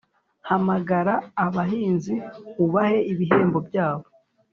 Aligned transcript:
Hamagara 0.49 1.13
abahinzi 1.45 2.15
ubahe 2.65 2.97
ibihembo 3.11 3.59
byabo 3.67 4.05